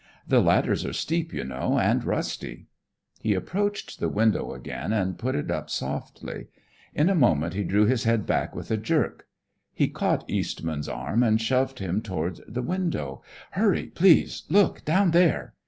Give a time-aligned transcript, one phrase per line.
[0.27, 2.65] The ladders are steep, you know, and rusty."
[3.19, 6.47] He approached the window again and put it up softly.
[6.95, 9.27] In a moment he drew his head back with a jerk.
[9.75, 13.21] He caught Eastman's arm and shoved him toward the window.
[13.51, 14.41] "Hurry, please.
[14.49, 14.83] Look!
[14.85, 15.53] Down there."